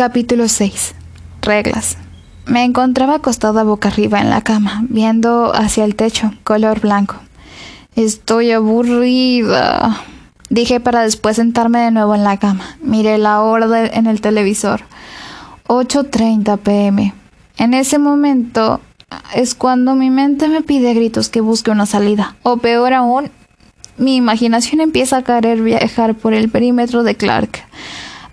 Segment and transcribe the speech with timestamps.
[0.00, 0.94] Capítulo 6.
[1.42, 1.98] Reglas.
[2.46, 7.16] Me encontraba acostada boca arriba en la cama, viendo hacia el techo, color blanco.
[7.96, 10.00] Estoy aburrida,
[10.48, 12.78] dije para después sentarme de nuevo en la cama.
[12.80, 14.84] Miré la hora en el televisor.
[15.66, 17.12] 8.30 pm.
[17.58, 18.80] En ese momento
[19.34, 22.36] es cuando mi mente me pide gritos que busque una salida.
[22.42, 23.30] O peor aún,
[23.98, 27.64] mi imaginación empieza a querer viajar por el perímetro de Clark,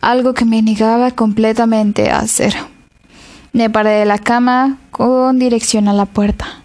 [0.01, 2.55] algo que me negaba completamente a hacer.
[3.53, 6.63] Me paré de la cama con dirección a la puerta.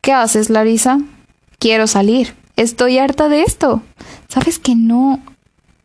[0.00, 0.98] ¿Qué haces, Larisa?
[1.58, 2.34] Quiero salir.
[2.56, 3.82] Estoy harta de esto.
[4.28, 5.20] Sabes que no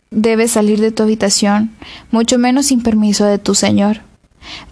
[0.09, 1.72] debes salir de tu habitación,
[2.12, 4.02] mucho menos sin permiso de tu señor.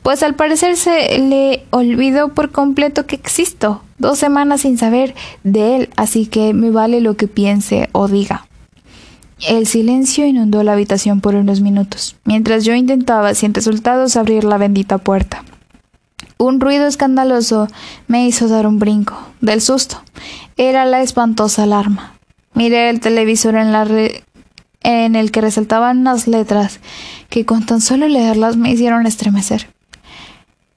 [0.02, 3.82] Pues al parecer se le olvidó por completo que existo.
[3.98, 8.48] Dos semanas sin saber de él, así que me vale lo que piense o diga.
[9.42, 14.58] El silencio inundó la habitación por unos minutos, mientras yo intentaba, sin resultados, abrir la
[14.58, 15.44] bendita puerta.
[16.38, 17.68] Un ruido escandaloso
[18.08, 20.02] me hizo dar un brinco, del susto.
[20.58, 22.14] Era la espantosa alarma.
[22.54, 23.86] Miré el televisor en, la
[24.82, 26.80] en el que resaltaban unas letras
[27.30, 29.68] que con tan solo leerlas me hicieron estremecer.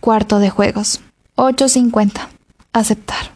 [0.00, 1.00] Cuarto de juegos.
[1.36, 2.28] 8.50.
[2.72, 3.32] Aceptar.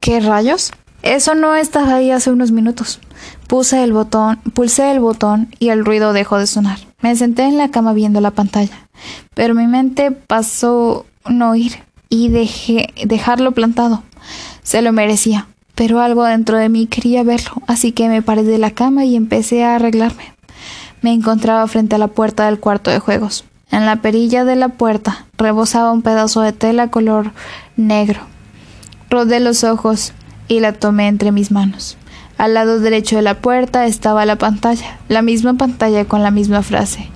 [0.00, 0.72] ¿Qué rayos?
[1.06, 2.98] Eso no estaba ahí hace unos minutos.
[3.46, 6.80] Puse el botón, pulsé el botón y el ruido dejó de sonar.
[7.00, 8.88] Me senté en la cama viendo la pantalla,
[9.32, 11.76] pero mi mente pasó no ir
[12.08, 14.02] y dejé dejarlo plantado.
[14.64, 15.46] Se lo merecía,
[15.76, 19.14] pero algo dentro de mí quería verlo, así que me paré de la cama y
[19.14, 20.34] empecé a arreglarme.
[21.02, 23.44] Me encontraba frente a la puerta del cuarto de juegos.
[23.70, 27.30] En la perilla de la puerta rebosaba un pedazo de tela color
[27.76, 28.22] negro.
[29.08, 30.12] Rodé los ojos
[30.48, 31.96] y la tomé entre mis manos.
[32.38, 36.62] Al lado derecho de la puerta estaba la pantalla, la misma pantalla con la misma
[36.62, 37.08] frase.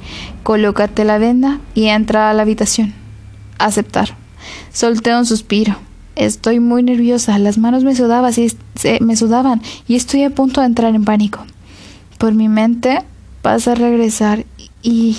[0.42, 2.94] Colócate la venda y entra a la habitación
[3.60, 4.16] aceptar.
[4.72, 5.76] Solté un suspiro.
[6.16, 8.48] Estoy muy nerviosa, las manos me sudaban, y,
[9.02, 11.40] me sudaban y estoy a punto de entrar en pánico.
[12.18, 13.02] Por mi mente
[13.42, 14.44] pasa a regresar
[14.82, 15.16] y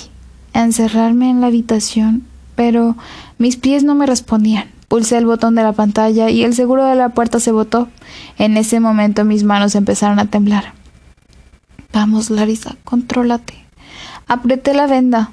[0.53, 2.95] encerrarme en la habitación, pero
[3.37, 4.69] mis pies no me respondían.
[4.91, 7.87] Pulsé el botón de la pantalla y el seguro de la puerta se botó.
[8.37, 10.73] En ese momento mis manos empezaron a temblar.
[11.93, 13.53] Vamos, Larisa, contrólate.
[14.27, 15.31] Apreté la venda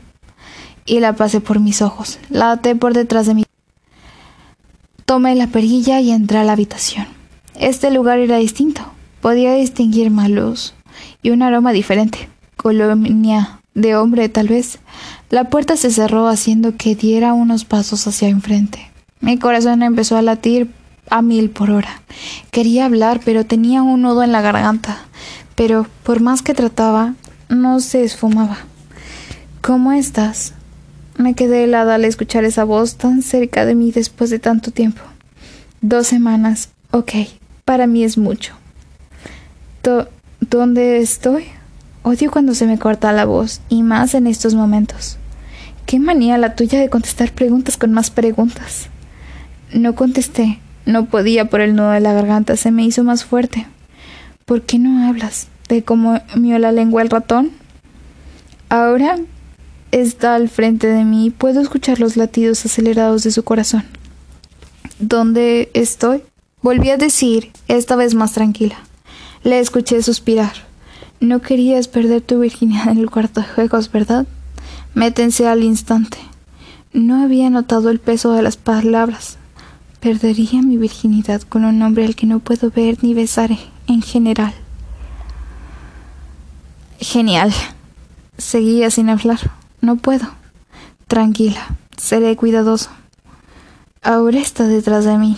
[0.87, 2.21] y la pasé por mis ojos.
[2.31, 3.45] La até por detrás de mí.
[5.05, 7.09] Tomé la perilla y entré a la habitación.
[7.59, 8.83] Este lugar era distinto.
[9.21, 10.75] Podía distinguir más luz
[11.21, 12.29] y un aroma diferente.
[12.57, 14.79] Colonia de hombre, tal vez.
[15.31, 18.88] La puerta se cerró haciendo que diera unos pasos hacia enfrente.
[19.21, 20.71] Mi corazón empezó a latir
[21.11, 22.03] a mil por hora.
[22.51, 24.99] Quería hablar, pero tenía un nudo en la garganta.
[25.55, 27.15] Pero por más que trataba,
[27.49, 28.59] no se esfumaba.
[29.61, 30.55] ¿Cómo estás?
[31.17, 35.03] Me quedé helada al escuchar esa voz tan cerca de mí después de tanto tiempo.
[35.81, 36.71] Dos semanas.
[36.91, 37.13] Ok,
[37.65, 38.55] para mí es mucho.
[40.41, 41.47] ¿Dónde estoy?
[42.03, 45.19] Odio cuando se me corta la voz, y más en estos momentos.
[45.87, 48.89] Qué manía la tuya de contestar preguntas con más preguntas.
[49.73, 50.61] No contesté.
[50.87, 52.57] No podía por el nudo de la garganta.
[52.57, 53.67] Se me hizo más fuerte.
[54.45, 55.49] ¿Por qué no hablas?
[55.69, 57.51] ¿De cómo mió la lengua el ratón?
[58.71, 59.19] Ahora
[59.91, 63.85] está al frente de mí y puedo escuchar los latidos acelerados de su corazón.
[64.99, 66.23] ¿Dónde estoy?
[66.63, 68.77] Volví a decir, esta vez más tranquila.
[69.45, 70.53] Le escuché suspirar.
[71.21, 74.27] No querías perder tu virginidad en el cuarto de juegos, ¿verdad?
[74.95, 76.19] Métense al instante.
[76.93, 79.39] No había notado el peso de las palabras.
[80.01, 83.51] Perdería mi virginidad con un hombre al que no puedo ver ni besar
[83.87, 84.55] en general.
[87.01, 87.53] Genial.
[88.37, 89.39] Seguía sin hablar.
[89.81, 90.29] No puedo.
[91.09, 92.91] Tranquila, seré cuidadoso.
[94.03, 95.37] Ahora está detrás de mí.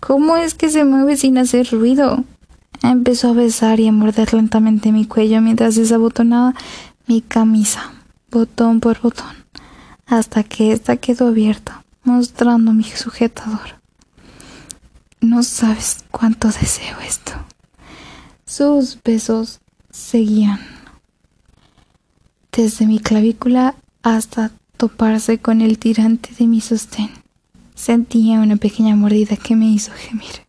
[0.00, 2.24] ¿Cómo es que se mueve sin hacer ruido?
[2.82, 6.54] Empezó a besar y a morder lentamente mi cuello mientras desabotonaba
[7.06, 7.92] mi camisa,
[8.30, 9.36] botón por botón,
[10.06, 13.81] hasta que ésta quedó abierta, mostrando mi sujetador.
[15.22, 17.32] No sabes cuánto deseo esto.
[18.44, 20.58] Sus besos seguían
[22.50, 27.10] desde mi clavícula hasta toparse con el tirante de mi sostén.
[27.76, 30.44] Sentía una pequeña mordida que me hizo gemir.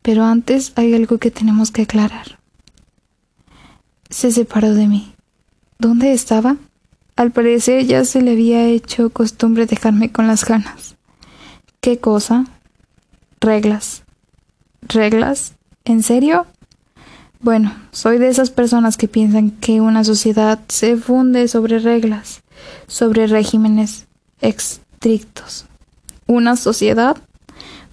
[0.00, 2.38] Pero antes hay algo que tenemos que aclarar.
[4.08, 5.14] Se separó de mí.
[5.78, 6.56] ¿Dónde estaba?
[7.16, 10.96] Al parecer ya se le había hecho costumbre dejarme con las ganas.
[11.82, 12.46] ¿Qué cosa?
[13.44, 14.04] Reglas.
[14.80, 15.52] ¿Reglas?
[15.84, 16.46] ¿En serio?
[17.40, 22.42] Bueno, soy de esas personas que piensan que una sociedad se funde sobre reglas.
[22.86, 24.06] sobre regímenes
[24.40, 25.66] estrictos.
[26.26, 27.18] Una sociedad.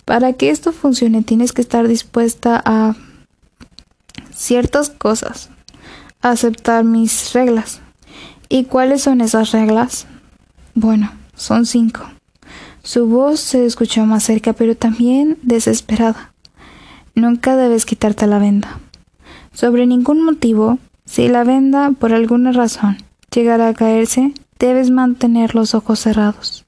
[0.06, 2.96] Para que esto funcione tienes que estar dispuesta a
[4.34, 5.50] ciertas cosas,
[6.22, 7.82] a aceptar mis reglas.
[8.48, 10.08] ¿Y cuáles son esas reglas?
[10.76, 12.10] Bueno, son cinco.
[12.84, 16.34] Su voz se escuchó más cerca, pero también desesperada.
[17.14, 18.80] Nunca debes quitarte la venda.
[19.54, 22.98] Sobre ningún motivo, si la venda, por alguna razón,
[23.34, 26.66] llegara a caerse, debes mantener los ojos cerrados.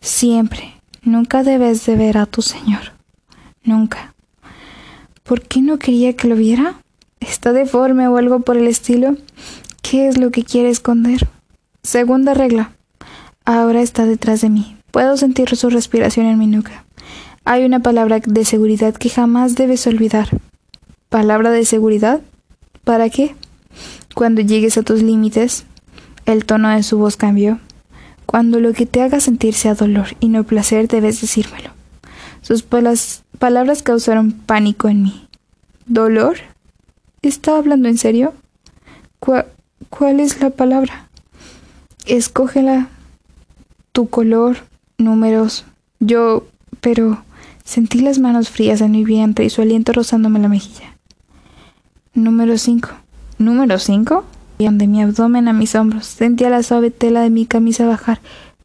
[0.00, 2.92] Siempre, nunca debes de ver a tu Señor.
[3.62, 4.14] Nunca.
[5.22, 6.76] ¿Por qué no quería que lo viera?
[7.20, 9.16] ¿Está deforme o algo por el estilo?
[9.82, 11.28] ¿Qué es lo que quiere esconder?
[11.82, 12.72] Segunda regla.
[13.44, 14.76] Ahora está detrás de mí.
[14.94, 16.84] Puedo sentir su respiración en mi nuca.
[17.44, 20.28] Hay una palabra de seguridad que jamás debes olvidar.
[21.08, 22.20] ¿Palabra de seguridad?
[22.84, 23.34] ¿Para qué?
[24.14, 25.64] Cuando llegues a tus límites,
[26.26, 27.58] el tono de su voz cambió.
[28.24, 31.70] Cuando lo que te haga sentir sea dolor y no placer, debes decírmelo.
[32.40, 35.26] Sus palabras causaron pánico en mí.
[35.86, 36.36] ¿Dolor?
[37.20, 38.32] ¿Está hablando en serio?
[39.18, 41.08] ¿Cuál es la palabra?
[42.06, 42.90] Escógela.
[43.90, 44.56] Tu color,
[44.98, 45.64] números.
[46.00, 46.46] Yo,
[46.80, 47.22] pero
[47.64, 50.96] sentí las manos frías en mi vientre y su aliento rozándome la mejilla.
[52.14, 52.88] Número 5.
[53.38, 54.24] ¿Número 5?
[54.58, 56.06] De mi abdomen a mis hombros.
[56.06, 58.20] Sentía la suave tela de mi camisa bajar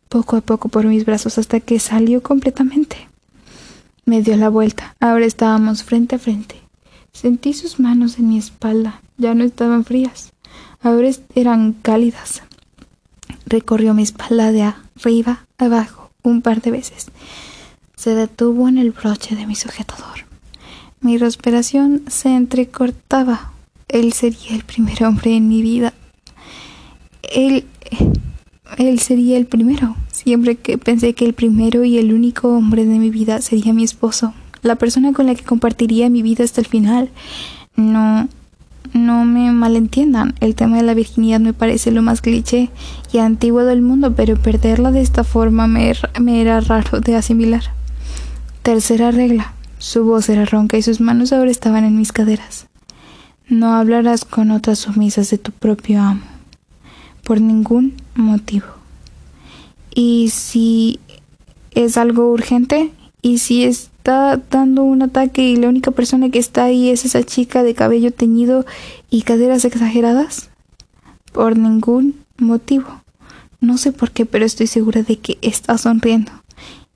[0.08, 3.10] poco a poco por mis brazos hasta que salió completamente.
[4.06, 4.96] Me dio la vuelta.
[5.00, 6.56] Ahora estábamos frente a frente.
[7.12, 9.02] Sentí sus manos en mi espalda.
[9.18, 10.32] Ya no estaban frías.
[10.82, 12.44] Ahora eran cálidas.
[13.46, 17.08] Recorrió mi espalda de arriba abajo un par de veces.
[17.96, 20.26] Se detuvo en el broche de mi sujetador.
[21.02, 23.52] Mi respiración se entrecortaba.
[23.88, 25.94] Él sería el primer hombre en mi vida.
[27.24, 27.66] Él.
[28.78, 29.96] Él sería el primero.
[30.12, 33.84] Siempre que pensé que el primero y el único hombre de mi vida sería mi
[33.84, 37.10] esposo, la persona con la que compartiría mi vida hasta el final.
[37.76, 38.28] No,
[38.94, 42.70] no me malentiendan, el tema de la virginidad me parece lo más cliché
[43.12, 47.64] y antiguo del mundo, pero perderla de esta forma me, me era raro de asimilar.
[48.64, 49.54] Tercera regla.
[49.78, 52.68] Su voz era ronca y sus manos ahora estaban en mis caderas.
[53.48, 56.22] No hablarás con otras sumisas de tu propio amo,
[57.24, 58.68] por ningún motivo.
[59.96, 61.00] Y si
[61.72, 66.40] es algo urgente, y si es está dando un ataque y la única persona que
[66.40, 68.66] está ahí es esa chica de cabello teñido
[69.10, 70.50] y caderas exageradas?
[71.34, 73.04] Por ningún motivo.
[73.60, 76.32] No sé por qué, pero estoy segura de que está sonriendo.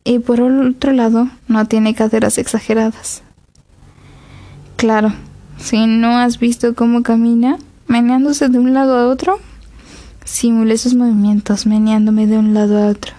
[0.06, 3.22] Y por otro lado, no tiene caderas exageradas.
[4.78, 5.14] Claro,
[5.58, 7.58] si no has visto cómo camina,
[7.88, 9.40] meneándose de un lado a otro,
[10.24, 13.14] simulé sus movimientos meneándome de un lado a otro.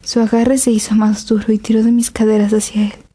[0.00, 3.05] Su agarre se hizo más duro y tiró de mis caderas hacia él.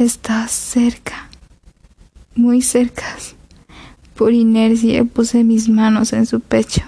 [0.00, 1.28] Estás cerca,
[2.34, 3.04] muy cerca.
[4.14, 6.80] Por inercia puse mis manos en su pecho.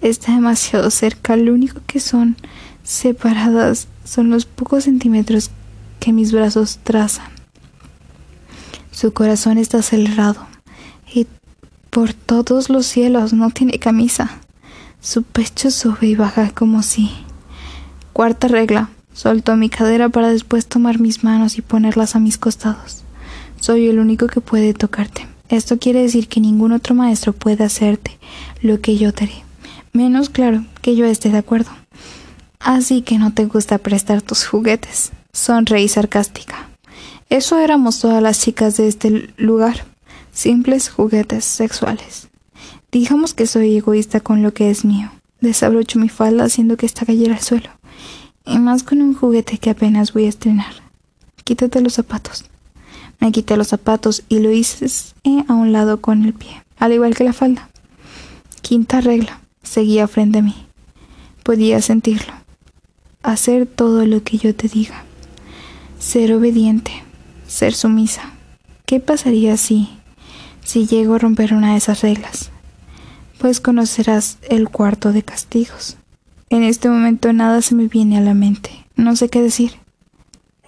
[0.00, 1.34] Está demasiado cerca.
[1.34, 2.36] Lo único que son
[2.84, 5.50] separadas son los pocos centímetros
[5.98, 7.26] que mis brazos trazan.
[8.92, 10.46] Su corazón está acelerado
[11.12, 11.26] y
[11.90, 14.30] por todos los cielos no tiene camisa.
[15.00, 17.10] Su pecho sube y baja como si.
[18.12, 18.90] Cuarta regla.
[19.14, 23.04] Soltó mi cadera para después tomar mis manos y ponerlas a mis costados.
[23.60, 25.28] Soy el único que puede tocarte.
[25.48, 28.18] Esto quiere decir que ningún otro maestro puede hacerte
[28.60, 29.44] lo que yo te haré.
[29.92, 31.70] Menos claro que yo esté de acuerdo.
[32.58, 35.12] Así que no te gusta prestar tus juguetes.
[35.32, 36.68] Sonreí sarcástica.
[37.30, 39.84] Eso éramos todas las chicas de este lugar.
[40.32, 42.28] Simples juguetes sexuales.
[42.90, 45.12] Digamos que soy egoísta con lo que es mío.
[45.40, 47.73] Desabrocho mi falda haciendo que esta cayera al suelo
[48.46, 50.74] y más con un juguete que apenas voy a estrenar.
[51.44, 52.44] Quítate los zapatos.
[53.20, 54.86] Me quité los zapatos y lo hice
[55.48, 57.70] a un lado con el pie, al igual que la falda.
[58.60, 59.40] Quinta regla.
[59.62, 60.54] Seguía frente a mí.
[61.42, 62.32] Podía sentirlo.
[63.22, 65.04] Hacer todo lo que yo te diga.
[65.98, 66.92] Ser obediente.
[67.46, 68.32] Ser sumisa.
[68.84, 69.88] ¿Qué pasaría si,
[70.62, 72.50] si llego a romper una de esas reglas?
[73.38, 75.96] Pues conocerás el cuarto de castigos.
[76.54, 78.70] En este momento nada se me viene a la mente.
[78.94, 79.72] No sé qué decir.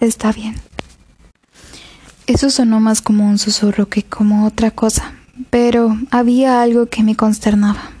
[0.01, 0.55] Está bien.
[2.25, 5.13] Eso sonó más como un susurro que como otra cosa,
[5.49, 7.91] pero había algo que me consternaba.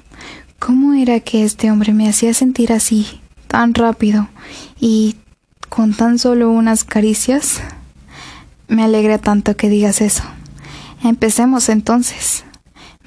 [0.59, 4.27] ¿Cómo era que este hombre me hacía sentir así, tan rápido
[4.81, 5.15] y
[5.69, 7.61] con tan solo unas caricias?
[8.67, 10.23] Me alegra tanto que digas eso.
[11.05, 12.43] Empecemos entonces.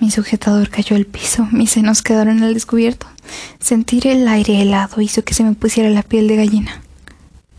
[0.00, 3.07] Mi sujetador cayó al piso, mis senos quedaron al descubierto.
[3.59, 6.80] Sentir el aire helado hizo que se me pusiera la piel de gallina.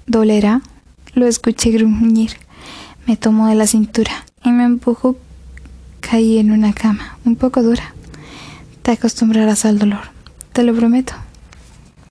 [0.08, 0.62] ¿Dolerá?
[1.14, 2.32] Lo escuché gruñir.
[3.06, 5.18] Me tomó de la cintura y me empujó.
[6.00, 7.94] Caí en una cama, un poco dura.
[8.82, 10.10] Te acostumbrarás al dolor,
[10.52, 11.14] te lo prometo.